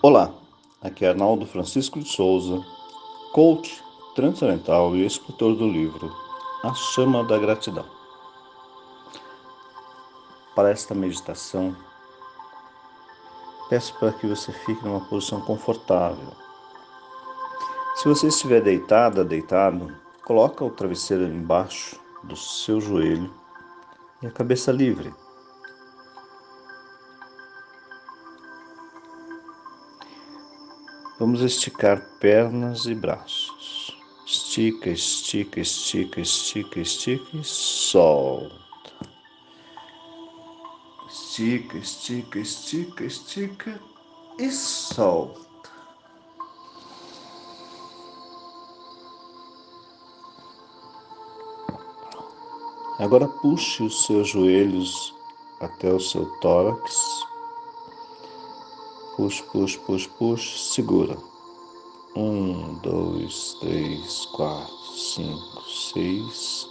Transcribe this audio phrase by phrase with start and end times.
[0.00, 0.32] Olá,
[0.80, 2.64] aqui é Arnaldo Francisco de Souza,
[3.32, 3.82] coach
[4.14, 6.14] transcendental e escritor do livro
[6.62, 7.84] A Chama da Gratidão.
[10.54, 11.74] Para esta meditação,
[13.68, 16.32] peço para que você fique numa posição confortável.
[17.96, 19.92] Se você estiver deitada, deitado,
[20.24, 23.34] coloca o travesseiro embaixo do seu joelho
[24.22, 25.12] e a cabeça livre.
[31.18, 33.98] Vamos esticar pernas e braços.
[34.24, 38.56] Estica, estica, estica, estica, estica e solta.
[41.08, 43.80] Estica, estica, estica, estica
[44.38, 45.48] e solta.
[53.00, 55.12] Agora puxe os seus joelhos
[55.60, 57.17] até o seu tórax
[59.18, 61.18] Puxa, puxa, puxa, puxa, segura.
[62.14, 65.60] Um, dois, três, quatro, cinco,
[65.92, 66.64] seis,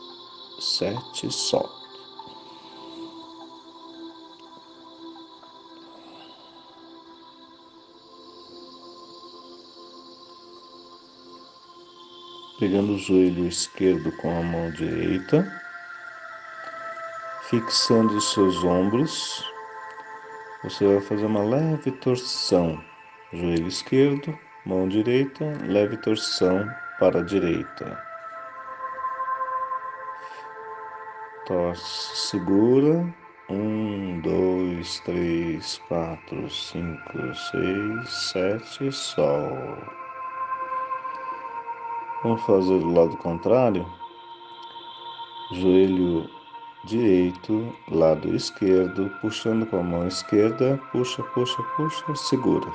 [0.58, 1.76] sete, solta.
[12.60, 15.46] Pegando o joelho esquerdo com a mão direita,
[17.50, 19.44] fixando os seus ombros
[20.64, 22.84] você vai fazer uma leve torção,
[23.32, 26.68] joelho esquerdo, mão direita, leve torção
[27.00, 28.04] para a direita.
[31.46, 33.14] Torce, segura.
[33.50, 39.78] Um, dois, três, quatro, cinco, seis, sete, sol.
[42.24, 43.86] Vamos fazer do lado contrário.
[45.54, 46.30] Joelho
[46.86, 52.68] direito, lado esquerdo, puxando com a mão esquerda, puxa, puxa, puxa, segura.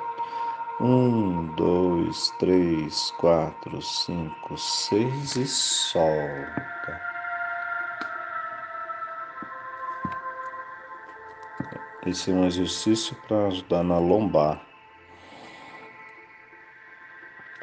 [0.81, 7.01] Um, dois, três, quatro, cinco, seis e solta.
[12.05, 14.61] Esse é um exercício para ajudar na lombar.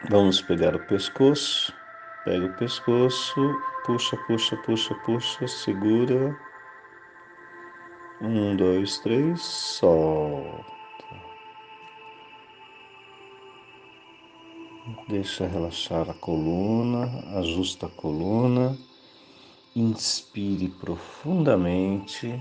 [0.10, 1.78] Vamos pegar o pescoço
[2.26, 6.38] Pega o pescoço, puxa, puxa, puxa, puxa, segura.
[8.22, 10.70] Um, dois, três, solta.
[15.08, 17.06] Deixa relaxar a coluna,
[17.40, 18.78] ajusta a coluna.
[19.74, 22.38] Inspire profundamente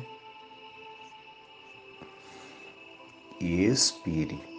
[3.41, 4.58] e expire.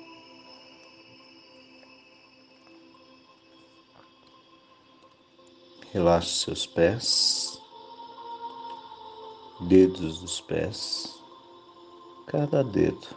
[5.92, 7.60] Relaxe seus pés,
[9.62, 11.20] dedos dos pés,
[12.28, 13.08] cada dedo.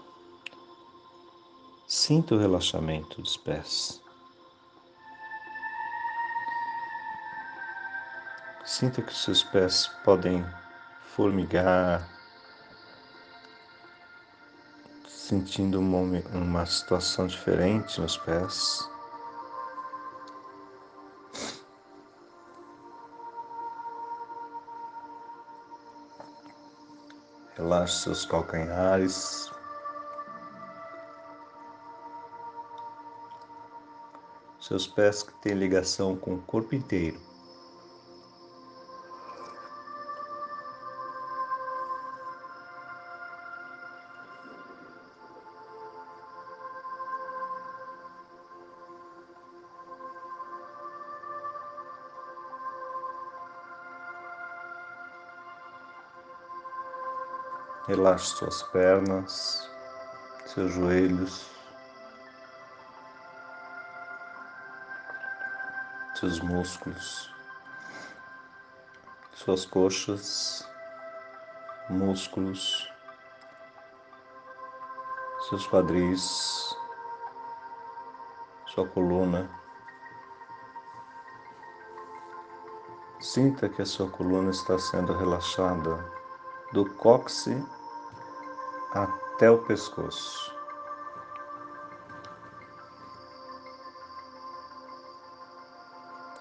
[1.87, 4.01] Sinta o relaxamento dos pés.
[8.65, 10.43] Sinta que seus pés podem
[11.15, 12.09] formigar,
[15.07, 15.99] sentindo uma,
[16.33, 18.91] uma situação diferente nos pés.
[27.63, 29.49] Relaxe seus calcanhares.
[34.59, 37.21] Seus pés que têm ligação com o corpo inteiro.
[57.89, 59.69] Relaxe suas pernas,
[60.47, 61.51] seus joelhos,
[66.15, 67.35] seus músculos,
[69.33, 70.65] suas coxas,
[71.91, 72.89] músculos,
[75.49, 76.77] seus quadris,
[78.67, 79.51] sua coluna.
[83.19, 86.22] Sinta que a sua coluna está sendo relaxada
[86.73, 87.63] do cóccix
[88.93, 90.55] até o pescoço.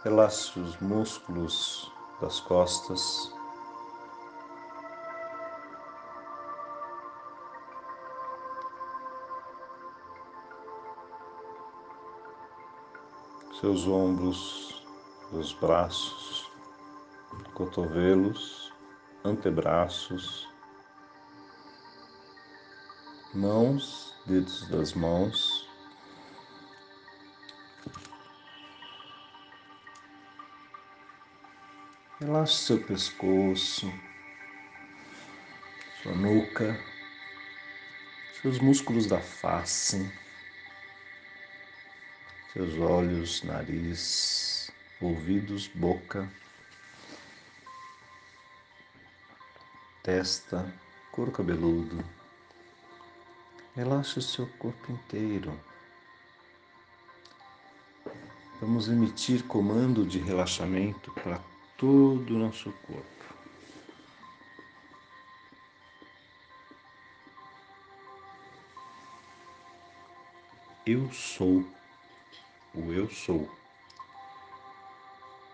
[0.04, 3.34] Relaxe os músculos das costas.
[13.60, 14.84] Seus ombros,
[15.32, 16.52] os braços,
[17.54, 18.71] cotovelos
[19.24, 20.50] antebraços,
[23.34, 25.70] mãos, dedos das mãos.
[32.20, 33.92] Relaxe seu pescoço,
[36.04, 36.80] sua nuca,
[38.42, 40.12] seus músculos da face,
[42.54, 46.30] seus olhos, nariz, ouvidos, boca.
[50.04, 50.74] Testa,
[51.12, 52.04] couro cabeludo.
[53.76, 55.58] Relaxe o seu corpo inteiro.
[58.60, 61.40] Vamos emitir comando de relaxamento para
[61.78, 63.12] todo o nosso corpo.
[70.86, 71.66] Eu sou
[72.74, 73.50] o eu sou.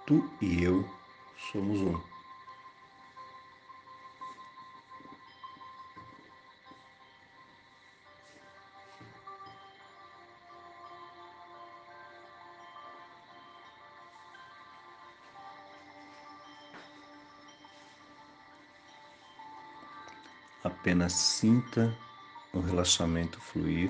[0.05, 0.88] Tu e eu
[1.51, 2.16] somos um.
[20.67, 21.97] Apenas sinta
[22.53, 23.89] o relaxamento fluir.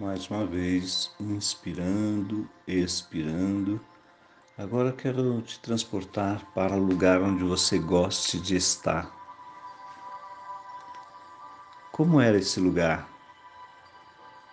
[0.00, 3.78] Mais uma vez, inspirando, expirando.
[4.56, 9.14] Agora quero te transportar para o lugar onde você goste de estar.
[11.92, 13.06] Como era esse lugar?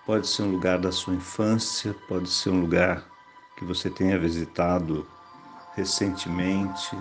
[0.06, 3.06] Pode ser um lugar da sua infância, pode ser um lugar
[3.56, 5.08] que você tenha visitado
[5.76, 6.94] recentemente.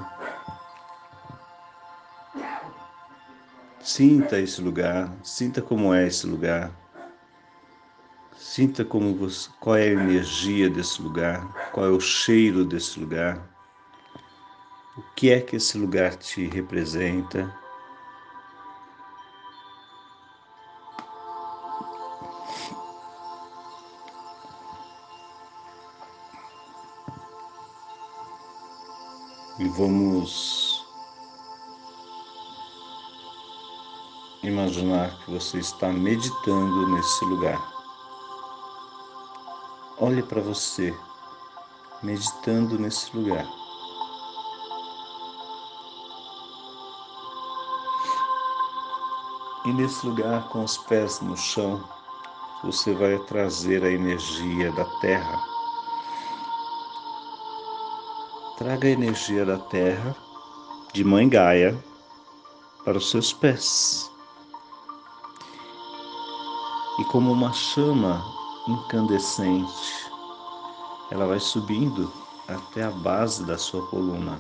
[3.81, 6.86] Sinta esse lugar, sinta como é esse lugar.
[8.57, 13.47] Sinta como você, qual é a energia desse lugar, qual é o cheiro desse lugar,
[14.97, 17.55] o que é que esse lugar te representa.
[29.59, 30.83] E vamos
[34.43, 37.76] imaginar que você está meditando nesse lugar.
[39.99, 40.95] Olhe para você,
[42.03, 43.47] meditando nesse lugar.
[49.65, 51.83] E nesse lugar, com os pés no chão,
[52.63, 55.43] você vai trazer a energia da terra.
[58.59, 60.15] Traga a energia da terra,
[60.93, 61.83] de Mãe Gaia,
[62.85, 64.11] para os seus pés.
[66.99, 70.11] E como uma chama incandescente.
[71.11, 72.13] Ela vai subindo
[72.49, 74.39] até a base da sua coluna.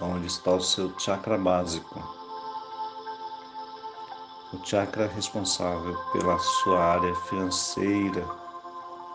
[0.00, 2.02] Onde está o seu chakra básico?
[4.52, 8.26] O chakra responsável pela sua área financeira,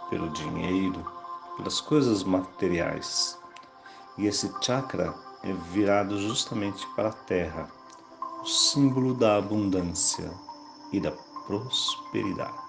[0.09, 1.16] pelo dinheiro,
[1.57, 3.37] pelas coisas materiais.
[4.17, 7.67] E esse chakra é virado justamente para a terra,
[8.41, 10.31] o símbolo da abundância
[10.93, 11.11] e da
[11.45, 12.67] prosperidade.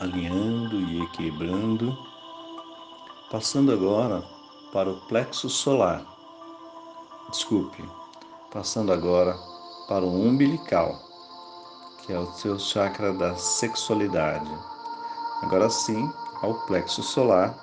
[0.00, 1.96] Alinhando e equilibrando,
[3.30, 4.22] passando agora
[4.72, 6.04] para o plexo solar.
[7.30, 7.84] Desculpe,
[8.50, 9.38] passando agora
[9.88, 11.13] para o umbilical
[12.04, 14.50] que é o seu chakra da sexualidade.
[15.42, 17.54] Agora sim, ao plexo solar,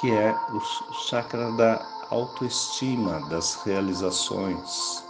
[0.00, 0.60] que é o
[1.06, 5.04] chakra da autoestima, das realizações.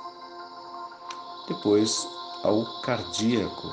[1.49, 2.07] Depois
[2.45, 3.73] ao cardíaco,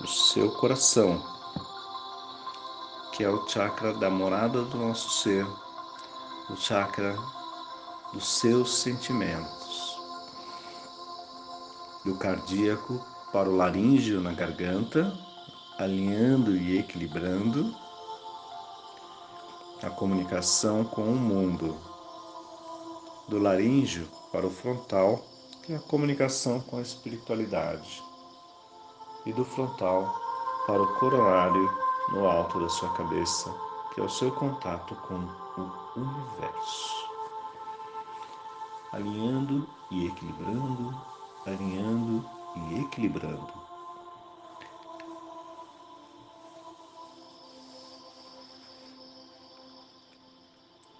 [0.00, 1.20] o seu coração,
[3.12, 5.44] que é o chakra da morada do nosso ser,
[6.48, 7.16] o chakra
[8.12, 9.98] dos seus sentimentos.
[12.04, 15.16] Do cardíaco para o laríngeo na garganta,
[15.78, 17.74] alinhando e equilibrando
[19.82, 21.76] a comunicação com o mundo.
[23.28, 25.24] Do laríngeo para o frontal,
[25.62, 28.02] que é a comunicação com a espiritualidade.
[29.24, 30.12] E do frontal
[30.66, 31.70] para o coronário
[32.10, 33.54] no alto da sua cabeça,
[33.94, 37.08] que é o seu contato com o universo.
[38.92, 41.00] Alinhando e equilibrando,
[41.46, 43.52] alinhando e equilibrando.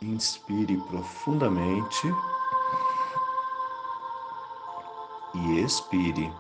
[0.03, 2.07] Inspire profundamente
[5.35, 6.33] e expire.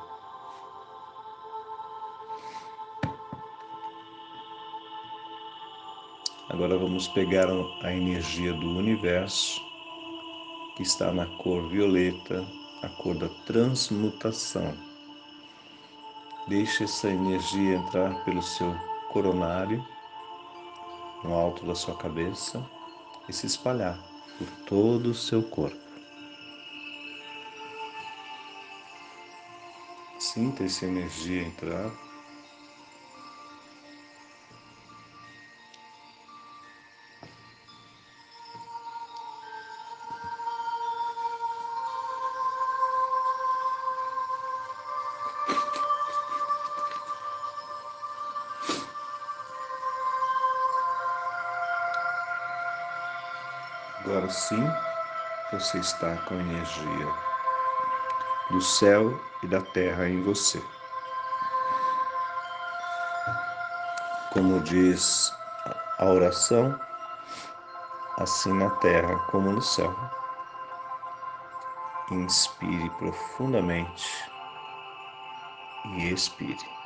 [6.48, 7.48] Agora vamos pegar
[7.82, 9.60] a energia do universo
[10.76, 12.44] que está na cor violeta,
[12.82, 14.89] a cor da transmutação.
[16.50, 18.74] Deixe essa energia entrar pelo seu
[19.12, 19.86] coronário,
[21.22, 22.60] no alto da sua cabeça
[23.28, 23.96] e se espalhar
[24.36, 25.78] por todo o seu corpo.
[30.18, 31.92] Sinta essa energia entrar.
[54.02, 54.66] Agora sim,
[55.52, 57.14] você está com energia
[58.50, 60.62] do céu e da terra em você.
[64.32, 65.30] Como diz
[65.98, 66.80] a oração,
[68.18, 69.94] assim na terra como no céu.
[72.10, 74.32] Inspire profundamente
[75.92, 76.79] e expire.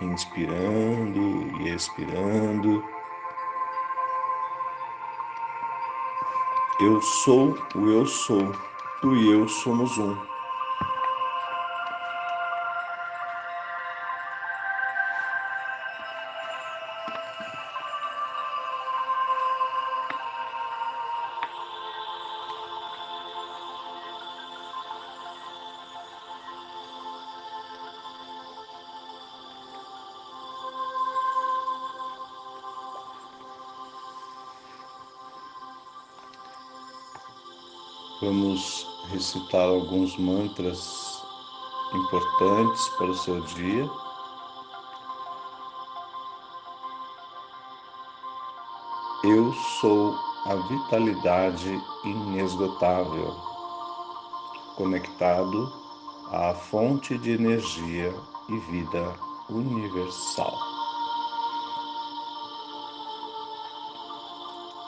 [0.00, 2.84] Inspirando e expirando.
[6.80, 8.52] Eu sou o eu sou,
[9.00, 10.35] tu e eu somos um.
[38.22, 41.22] Vamos recitar alguns mantras
[41.92, 43.90] importantes para o seu dia.
[49.22, 50.14] Eu sou
[50.46, 53.34] a vitalidade inesgotável,
[54.76, 55.70] conectado
[56.32, 58.14] à fonte de energia
[58.48, 59.14] e vida
[59.50, 60.75] universal.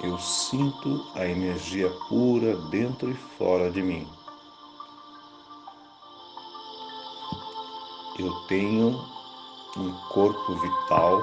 [0.01, 4.07] Eu sinto a energia pura dentro e fora de mim.
[8.17, 8.91] Eu tenho
[9.77, 11.21] um corpo vital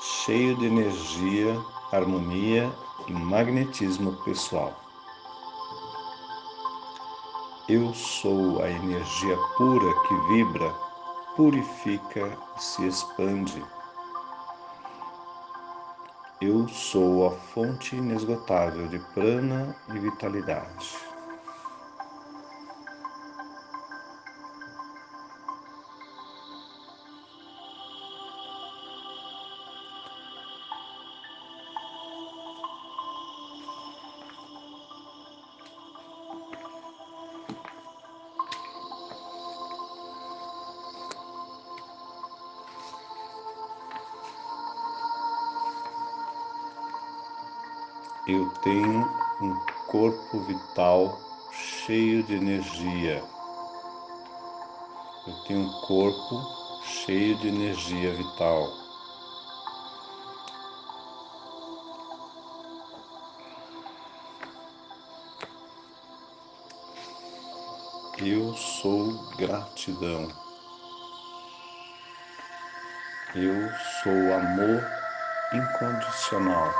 [0.00, 1.56] cheio de energia,
[1.92, 2.68] harmonia
[3.06, 4.74] e magnetismo pessoal.
[7.68, 10.74] Eu sou a energia pura que vibra,
[11.36, 13.62] purifica e se expande
[16.40, 21.09] eu sou a fonte inesgotável de prana e vitalidade.
[48.32, 49.10] Eu tenho
[49.40, 51.18] um corpo vital
[51.50, 53.24] cheio de energia.
[55.26, 56.40] Eu tenho um corpo
[56.84, 58.68] cheio de energia vital.
[68.18, 70.28] Eu sou gratidão.
[73.34, 73.72] Eu
[74.04, 74.86] sou amor
[75.52, 76.72] incondicional.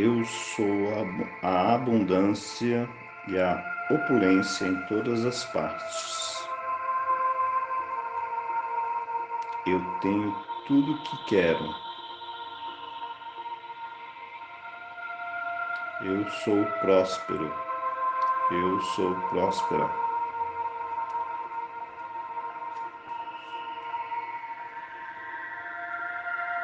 [0.00, 0.64] Eu sou
[1.42, 2.88] a abundância
[3.26, 6.48] e a opulência em todas as partes.
[9.66, 10.32] Eu tenho
[10.68, 11.74] tudo o que quero.
[16.02, 17.52] Eu sou próspero.
[18.52, 19.90] Eu sou próspera.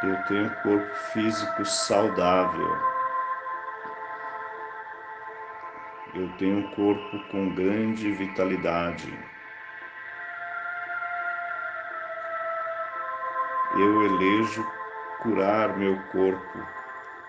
[0.04, 2.93] Eu tenho um corpo físico saudável.
[6.14, 9.18] Eu tenho um corpo com grande vitalidade.
[13.76, 14.64] Eu elejo
[15.20, 16.58] curar meu corpo,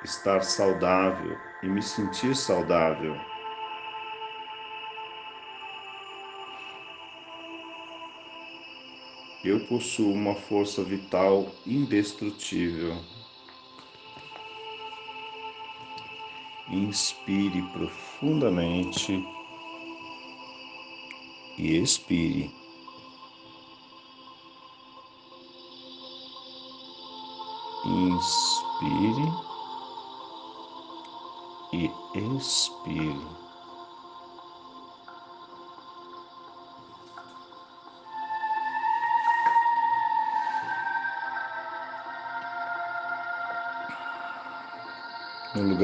[0.03, 3.19] estar saudável e me sentir saudável.
[9.43, 13.14] Eu possuo uma força vital indestrutível.
[16.75, 19.24] Inspire profundamente
[21.58, 22.51] e expire.
[27.86, 29.32] Inspire
[31.72, 33.44] e expire.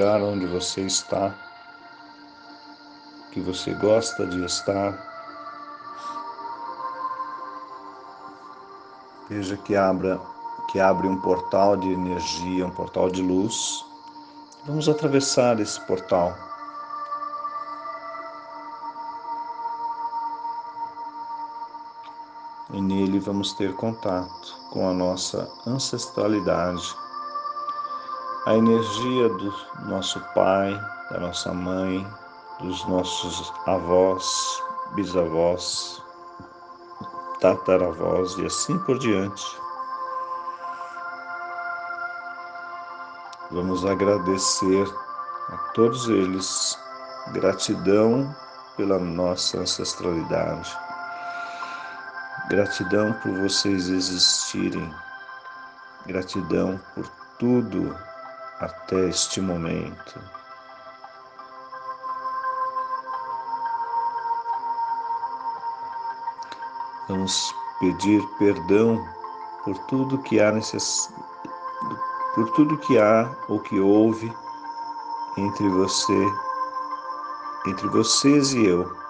[0.02, 1.32] Lugar onde você está,
[3.32, 4.98] que você gosta de estar.
[9.30, 10.20] Veja que abra
[10.72, 13.86] que abre um portal de energia, um portal de luz.
[14.66, 16.34] Vamos atravessar esse portal.
[22.74, 26.96] E nele vamos ter contato com a nossa ancestralidade
[28.46, 29.54] a energia do
[29.86, 30.74] nosso pai,
[31.12, 32.08] da nossa mãe,
[32.60, 34.64] dos nossos avós,
[34.96, 36.04] bisavós,
[37.40, 39.46] tataravós e assim por diante.
[43.52, 44.88] Vamos agradecer
[45.50, 46.80] a todos eles,
[47.34, 48.36] gratidão
[48.76, 50.76] pela nossa ancestralidade,
[52.50, 54.92] gratidão por vocês existirem,
[56.08, 57.96] gratidão por tudo
[58.62, 60.22] até este momento.
[67.10, 69.04] Vamos pedir perdão
[69.64, 71.12] por tudo que há necess...
[72.36, 74.32] por tudo que há ou que houve
[75.38, 76.34] entre você,
[77.68, 79.02] entre vocês e eu.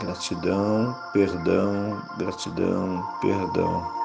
[0.00, 4.03] Gratidão, perdão, gratidão, perdão.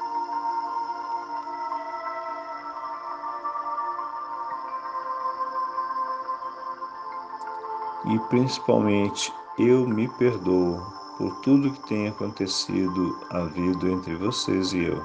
[8.10, 10.80] E principalmente eu me perdoo
[11.16, 15.04] por tudo que tem acontecido, havido entre vocês e eu.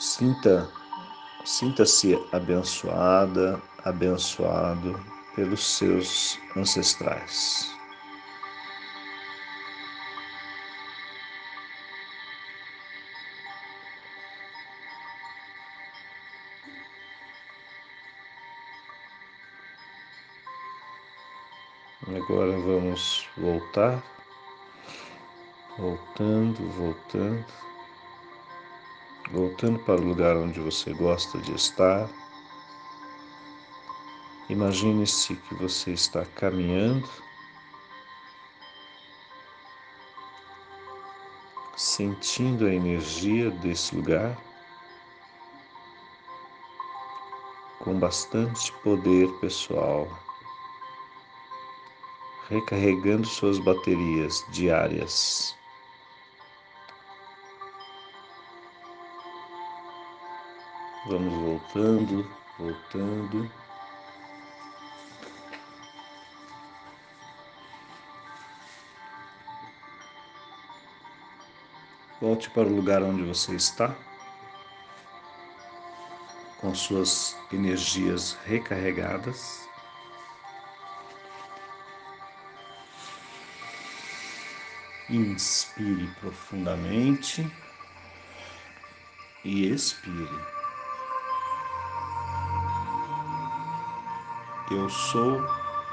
[0.00, 0.70] Sinta,
[1.44, 4.98] sinta-se abençoada, abençoado
[5.36, 7.73] pelos seus ancestrais.
[22.34, 24.02] Agora vamos voltar,
[25.78, 27.46] voltando, voltando,
[29.30, 32.10] voltando para o lugar onde você gosta de estar.
[34.48, 37.08] Imagine-se que você está caminhando,
[41.76, 44.36] sentindo a energia desse lugar,
[47.78, 50.23] com bastante poder pessoal
[52.48, 55.56] recarregando suas baterias diárias.
[61.06, 62.28] Vamos voltando,
[62.58, 63.50] voltando.
[72.20, 73.94] Volte para o lugar onde você está.
[76.64, 79.68] com suas energias recarregadas.
[85.14, 87.48] Inspire profundamente
[89.44, 90.40] e expire.
[94.72, 95.40] Eu sou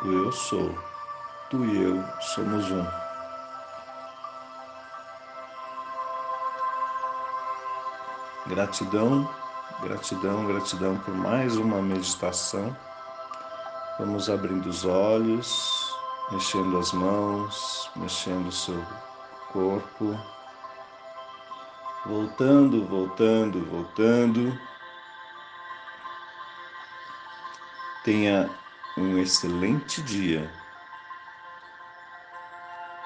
[0.06, 0.76] o eu sou.
[1.52, 2.04] Tu e eu
[2.34, 2.84] somos um.
[8.48, 9.30] Gratidão,
[9.84, 12.76] gratidão, gratidão por mais uma meditação.
[14.00, 15.96] Vamos abrindo os olhos,
[16.32, 18.84] mexendo as mãos, mexendo o seu
[19.52, 20.18] corpo.
[22.06, 24.58] Voltando, voltando, voltando.
[28.04, 28.50] Tenha
[28.98, 30.52] um excelente dia.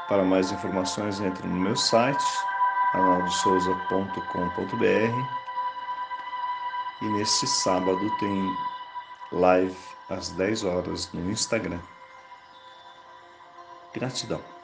[0.08, 2.24] Para mais informações, entre no meu site
[2.94, 5.46] arnaldosouza.com.br
[7.02, 8.56] e neste sábado tem
[9.34, 9.76] live
[10.10, 11.82] às 10 horas no Instagram.
[13.94, 14.55] Gratidão.